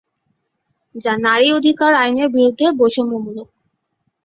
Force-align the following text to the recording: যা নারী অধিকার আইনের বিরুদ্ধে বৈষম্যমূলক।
যা 0.95 1.13
নারী 1.25 1.47
অধিকার 1.51 1.91
আইনের 1.95 2.29
বিরুদ্ধে 2.29 2.65
বৈষম্যমূলক। 2.79 3.47